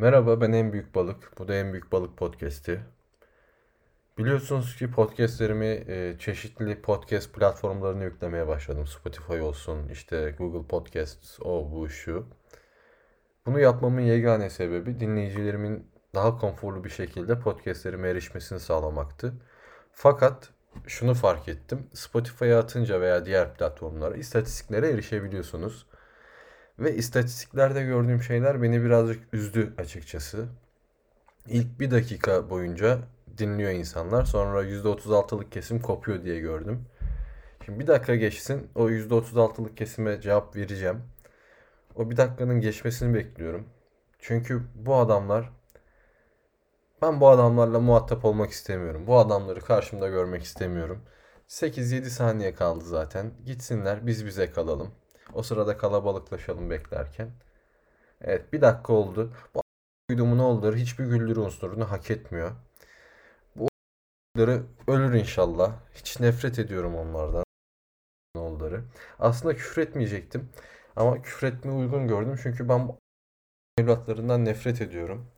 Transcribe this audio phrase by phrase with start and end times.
[0.00, 1.38] Merhaba ben En Büyük Balık.
[1.38, 2.80] Bu da En Büyük Balık Podcast'i.
[4.18, 8.86] Biliyorsunuz ki podcastlerimi e, çeşitli podcast platformlarına yüklemeye başladım.
[8.86, 12.26] Spotify olsun, işte Google Podcasts, o bu şu.
[13.46, 19.34] Bunu yapmamın yegane sebebi dinleyicilerimin daha konforlu bir şekilde podcastlerime erişmesini sağlamaktı.
[19.92, 20.50] Fakat
[20.86, 21.86] şunu fark ettim.
[21.92, 25.86] Spotify'a atınca veya diğer platformlara istatistiklere erişebiliyorsunuz.
[26.78, 30.46] Ve istatistiklerde gördüğüm şeyler beni birazcık üzdü açıkçası.
[31.46, 32.98] İlk bir dakika boyunca
[33.38, 34.24] dinliyor insanlar.
[34.24, 36.86] Sonra %36'lık kesim kopuyor diye gördüm.
[37.64, 38.70] Şimdi bir dakika geçsin.
[38.74, 41.02] O %36'lık kesime cevap vereceğim.
[41.94, 43.66] O bir dakikanın geçmesini bekliyorum.
[44.18, 45.50] Çünkü bu adamlar
[47.02, 49.06] ben bu adamlarla muhatap olmak istemiyorum.
[49.06, 51.02] Bu adamları karşımda görmek istemiyorum.
[51.48, 53.30] 8-7 saniye kaldı zaten.
[53.46, 54.90] Gitsinler biz bize kalalım.
[55.34, 57.30] O sırada kalabalıklaşalım beklerken.
[58.20, 59.32] Evet bir dakika oldu.
[59.54, 59.62] Bu
[60.10, 62.52] uydumun oğulları hiçbir güldürü unsurunu hak etmiyor.
[63.56, 63.68] Bu
[64.88, 65.72] ölür inşallah.
[65.94, 67.44] Hiç nefret ediyorum onlardan.
[68.36, 68.84] Oğulları.
[69.18, 70.50] Aslında küfür etmeyecektim.
[70.96, 72.38] Ama küfür etme uygun gördüm.
[72.42, 72.98] Çünkü ben bu
[73.78, 75.30] evlatlarından nefret ediyorum.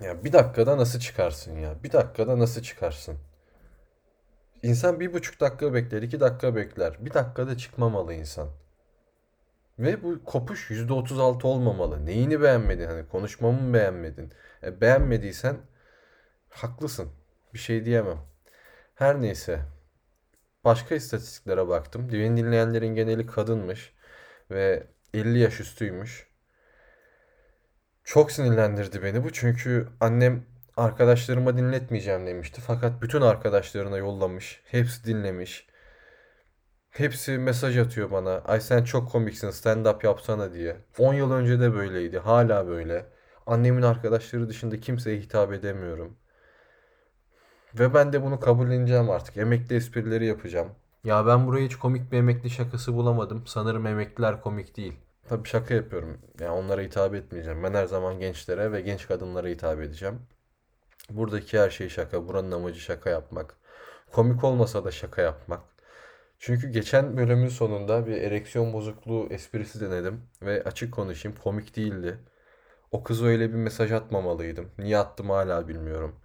[0.00, 1.82] Ya bir dakikada nasıl çıkarsın ya?
[1.84, 3.18] Bir dakikada nasıl çıkarsın?
[4.64, 6.96] İnsan bir buçuk dakika bekler, iki dakika bekler.
[7.00, 8.48] Bir dakikada çıkmamalı insan.
[9.78, 12.06] Ve bu kopuş %36 olmamalı.
[12.06, 12.86] Neyini beğenmedin?
[12.86, 14.32] Hani konuşmamı mı beğenmedin?
[14.62, 15.56] E, beğenmediysen
[16.50, 17.12] haklısın.
[17.54, 18.18] Bir şey diyemem.
[18.94, 19.60] Her neyse.
[20.64, 22.08] Başka istatistiklere baktım.
[22.12, 23.92] Beni dinleyenlerin geneli kadınmış.
[24.50, 26.26] Ve 50 yaş üstüymüş.
[28.04, 29.32] Çok sinirlendirdi beni bu.
[29.32, 30.46] Çünkü annem
[30.76, 32.60] arkadaşlarıma dinletmeyeceğim demişti.
[32.60, 34.62] Fakat bütün arkadaşlarına yollamış.
[34.64, 35.66] Hepsi dinlemiş.
[36.90, 38.38] Hepsi mesaj atıyor bana.
[38.38, 40.76] Ay sen çok komiksin stand up yapsana diye.
[40.98, 42.18] 10 yıl önce de böyleydi.
[42.18, 43.06] Hala böyle.
[43.46, 46.16] Annemin arkadaşları dışında kimseye hitap edemiyorum.
[47.78, 49.36] Ve ben de bunu kabulleneceğim artık.
[49.36, 50.68] Emekli esprileri yapacağım.
[51.04, 53.46] Ya ben buraya hiç komik bir emekli şakası bulamadım.
[53.46, 54.94] Sanırım emekliler komik değil.
[55.28, 56.18] Tabii şaka yapıyorum.
[56.40, 57.62] Yani onlara hitap etmeyeceğim.
[57.62, 60.18] Ben her zaman gençlere ve genç kadınlara hitap edeceğim.
[61.10, 62.28] Buradaki her şey şaka.
[62.28, 63.56] Buranın amacı şaka yapmak.
[64.12, 65.60] Komik olmasa da şaka yapmak.
[66.38, 70.22] Çünkü geçen bölümün sonunda bir ereksiyon bozukluğu esprisi denedim.
[70.42, 72.18] Ve açık konuşayım komik değildi.
[72.92, 74.70] O kıza öyle bir mesaj atmamalıydım.
[74.78, 76.16] Niye attım hala bilmiyorum.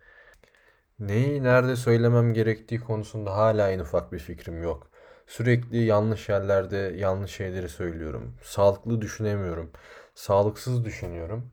[0.99, 4.87] Neyi nerede söylemem gerektiği konusunda hala en ufak bir fikrim yok.
[5.27, 8.35] Sürekli yanlış yerlerde yanlış şeyleri söylüyorum.
[8.43, 9.71] Sağlıklı düşünemiyorum.
[10.15, 11.51] Sağlıksız düşünüyorum.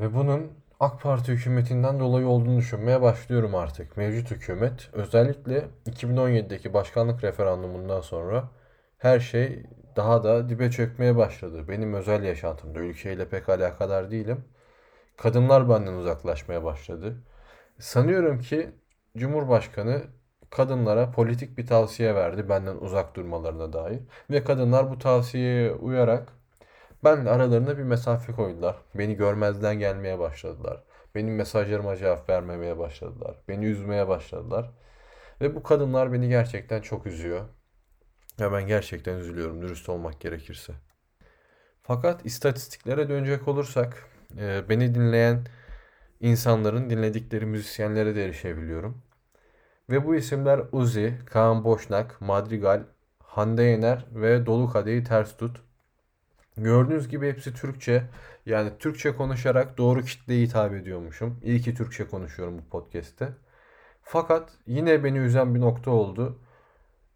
[0.00, 0.52] Ve bunun
[0.84, 3.96] AK Parti hükümetinden dolayı olduğunu düşünmeye başlıyorum artık.
[3.96, 8.50] Mevcut hükümet özellikle 2017'deki başkanlık referandumundan sonra
[8.98, 11.68] her şey daha da dibe çökmeye başladı.
[11.68, 14.44] Benim özel yaşantımda ülkeyle pek alakadar değilim.
[15.16, 17.16] Kadınlar benden uzaklaşmaya başladı.
[17.78, 18.70] Sanıyorum ki
[19.16, 20.02] Cumhurbaşkanı
[20.50, 24.00] kadınlara politik bir tavsiye verdi benden uzak durmalarına dair.
[24.30, 26.32] Ve kadınlar bu tavsiyeye uyarak
[27.04, 28.76] benle aralarında bir mesafe koydular.
[28.94, 30.82] Beni görmezden gelmeye başladılar.
[31.14, 33.36] Benim mesajlarıma cevap vermemeye başladılar.
[33.48, 34.70] Beni üzmeye başladılar.
[35.40, 37.48] Ve bu kadınlar beni gerçekten çok üzüyor.
[38.40, 40.72] Ve ben gerçekten üzülüyorum dürüst olmak gerekirse.
[41.82, 44.06] Fakat istatistiklere dönecek olursak
[44.38, 45.46] e, beni dinleyen
[46.20, 49.02] insanların dinledikleri müzisyenlere de erişebiliyorum.
[49.90, 52.82] Ve bu isimler Uzi, Kaan Boşnak, Madrigal,
[53.18, 55.60] Hande Yener ve Dolu Kadehi Ters Tut.
[56.56, 58.02] Gördüğünüz gibi hepsi Türkçe.
[58.46, 61.40] Yani Türkçe konuşarak doğru kitleye hitap ediyormuşum.
[61.42, 63.28] İyi ki Türkçe konuşuyorum bu podcast'te.
[64.02, 66.38] Fakat yine beni üzen bir nokta oldu.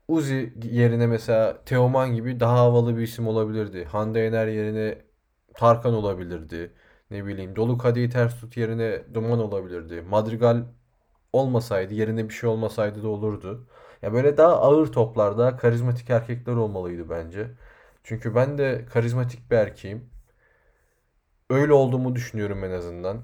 [0.08, 3.84] Uzi yerine mesela Teoman gibi daha havalı bir isim olabilirdi.
[3.84, 4.98] Hande Yener yerine
[5.54, 6.72] Tarkan olabilirdi.
[7.10, 10.02] Ne bileyim Dolu Kadehi Ters Tut yerine Duman olabilirdi.
[10.02, 10.64] Madrigal
[11.32, 13.68] olmasaydı, yerine bir şey olmasaydı da olurdu.
[14.02, 17.50] Ya böyle daha ağır toplarda karizmatik erkekler olmalıydı bence.
[18.08, 20.10] Çünkü ben de karizmatik bir erkeğim.
[21.50, 23.22] Öyle olduğumu düşünüyorum en azından.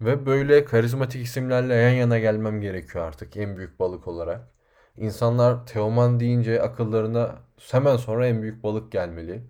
[0.00, 4.50] Ve böyle karizmatik isimlerle yan yana gelmem gerekiyor artık en büyük balık olarak.
[4.96, 7.38] İnsanlar Teoman deyince akıllarına
[7.70, 9.42] hemen sonra en büyük balık gelmeli.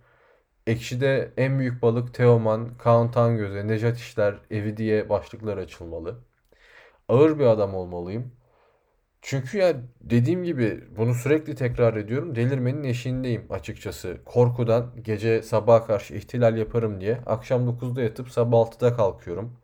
[0.67, 6.19] Ekşi'de en büyük balık Teoman, Kaan Tangöze, Nejat İşler, Evi diye başlıklar açılmalı.
[7.09, 8.33] Ağır bir adam olmalıyım.
[9.27, 12.35] Çünkü ya dediğim gibi bunu sürekli tekrar ediyorum.
[12.35, 14.19] Delirmenin eşiğindeyim açıkçası.
[14.25, 19.57] Korkudan gece sabaha karşı ihtilal yaparım diye akşam 9'da yatıp sabah 6'da kalkıyorum.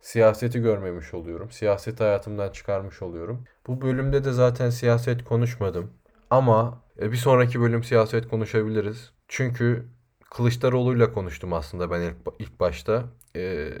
[0.00, 1.50] Siyaseti görmemiş oluyorum.
[1.50, 3.44] Siyaseti hayatımdan çıkarmış oluyorum.
[3.66, 5.92] Bu bölümde de zaten siyaset konuşmadım.
[6.30, 9.12] Ama e, bir sonraki bölüm siyaset konuşabiliriz.
[9.28, 9.88] Çünkü
[10.30, 13.04] Kılıçdaroğlu'yla konuştum aslında ben ilk, ilk başta.
[13.36, 13.72] Ee,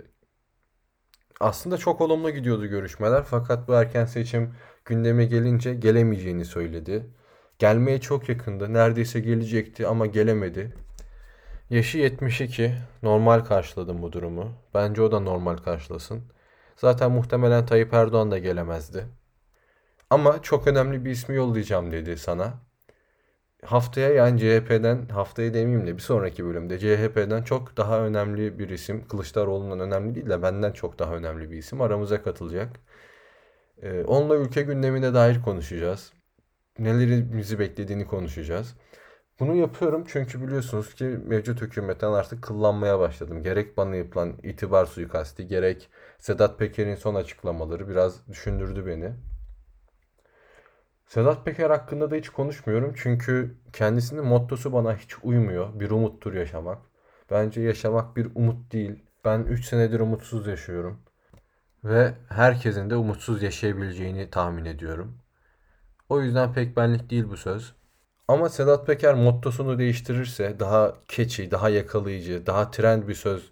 [1.40, 4.54] aslında çok olumlu gidiyordu görüşmeler fakat bu erken seçim
[4.86, 7.06] gündeme gelince gelemeyeceğini söyledi.
[7.58, 8.72] Gelmeye çok yakındı.
[8.72, 10.74] Neredeyse gelecekti ama gelemedi.
[11.70, 12.74] Yaşı 72.
[13.02, 14.52] Normal karşıladım bu durumu.
[14.74, 16.22] Bence o da normal karşılasın.
[16.76, 19.06] Zaten muhtemelen Tayyip Erdoğan da gelemezdi.
[20.10, 22.54] Ama çok önemli bir ismi yollayacağım dedi sana.
[23.64, 29.08] Haftaya yani CHP'den, haftaya demeyeyim de bir sonraki bölümde CHP'den çok daha önemli bir isim.
[29.08, 32.80] Kılıçdaroğlu'ndan önemli değil de benden çok daha önemli bir isim aramıza katılacak.
[33.82, 36.12] Ee, onunla ülke gündemine dair konuşacağız.
[36.78, 38.76] Nelerimizi beklediğini konuşacağız.
[39.40, 43.42] Bunu yapıyorum çünkü biliyorsunuz ki mevcut hükümetten artık kıllanmaya başladım.
[43.42, 45.88] Gerek bana yapılan itibar suikasti, gerek
[46.18, 49.12] Sedat Peker'in son açıklamaları biraz düşündürdü beni.
[51.06, 55.80] Sedat Peker hakkında da hiç konuşmuyorum çünkü kendisinin mottosu bana hiç uymuyor.
[55.80, 56.78] Bir umuttur yaşamak.
[57.30, 59.04] Bence yaşamak bir umut değil.
[59.24, 61.00] Ben 3 senedir umutsuz yaşıyorum.
[61.86, 65.18] Ve herkesin de umutsuz yaşayabileceğini tahmin ediyorum.
[66.08, 67.74] O yüzden pek benlik değil bu söz.
[68.28, 73.50] Ama Sedat Peker mottosunu değiştirirse daha keçi, daha yakalayıcı, daha trend bir söz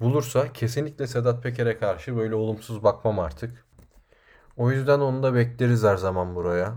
[0.00, 3.66] bulursa kesinlikle Sedat Peker'e karşı böyle olumsuz bakmam artık.
[4.56, 6.74] O yüzden onu da bekleriz her zaman buraya.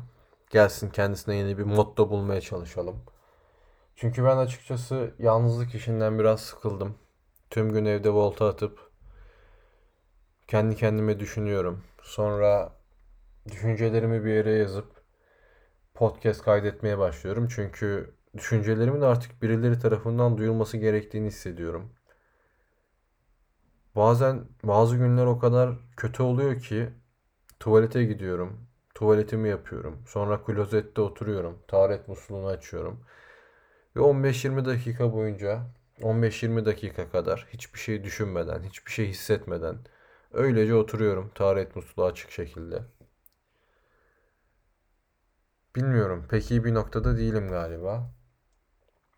[0.50, 2.96] Gelsin kendisine yeni bir motto bulmaya çalışalım.
[3.96, 6.96] Çünkü ben açıkçası yalnızlık işinden biraz sıkıldım.
[7.50, 8.89] Tüm gün evde volta atıp
[10.50, 11.84] kendi kendime düşünüyorum.
[12.02, 12.74] Sonra
[13.52, 15.04] düşüncelerimi bir yere yazıp
[15.94, 17.48] podcast kaydetmeye başlıyorum.
[17.56, 21.94] Çünkü düşüncelerimin artık birileri tarafından duyulması gerektiğini hissediyorum.
[23.96, 26.90] Bazen bazı günler o kadar kötü oluyor ki
[27.60, 28.68] tuvalete gidiyorum.
[28.96, 30.04] Tuvaletimi yapıyorum.
[30.08, 31.60] Sonra klozette oturuyorum.
[31.68, 33.06] Taharet musluğunu açıyorum.
[33.96, 35.62] Ve 15-20 dakika boyunca
[36.02, 39.78] 15-20 dakika kadar hiçbir şey düşünmeden, hiçbir şey hissetmeden
[40.32, 42.84] öylece oturuyorum taharet musluğu açık şekilde.
[45.76, 46.28] Bilmiyorum.
[46.30, 48.12] Pek iyi bir noktada değilim galiba.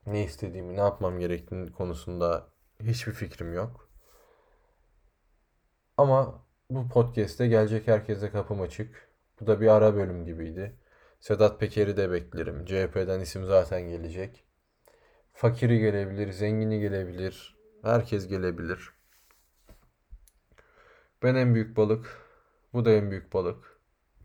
[0.06, 2.48] Ne istediğimi, ne yapmam gerektiğini konusunda
[2.80, 3.90] hiçbir fikrim yok.
[5.98, 9.10] Ama bu podcast'te gelecek herkese kapım açık.
[9.40, 10.80] Bu da bir ara bölüm gibiydi.
[11.20, 12.66] Sedat Peker'i de beklerim.
[12.66, 14.46] CHP'den isim zaten gelecek.
[15.34, 17.58] Fakiri gelebilir, zengini gelebilir.
[17.84, 19.01] Herkes gelebilir.
[21.24, 22.18] Ben en büyük balık.
[22.74, 23.58] Bu da en büyük balık.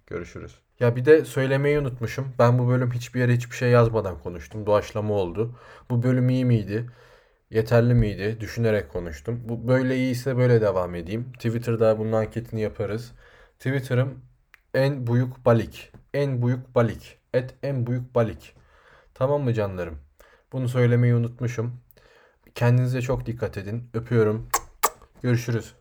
[0.07, 0.59] Görüşürüz.
[0.81, 2.35] Ya bir de söylemeyi unutmuşum.
[2.39, 4.67] Ben bu bölüm hiçbir yere hiçbir şey yazmadan konuştum.
[4.67, 5.59] Doğaçlama oldu.
[5.91, 6.91] Bu bölüm iyi miydi?
[7.51, 8.37] Yeterli miydi?
[8.41, 9.43] Düşünerek konuştum.
[9.49, 11.33] Bu böyle iyiyse böyle devam edeyim.
[11.33, 13.13] Twitter'da bunun anketini yaparız.
[13.59, 14.23] Twitter'ım
[14.75, 15.93] en büyük balik.
[16.15, 17.19] En büyük balik.
[17.35, 18.57] Et en büyük balik.
[19.15, 19.99] Tamam mı canlarım?
[20.53, 21.81] Bunu söylemeyi unutmuşum.
[22.55, 23.91] Kendinize çok dikkat edin.
[23.95, 24.49] Öpüyorum.
[25.23, 25.75] Görüşürüz.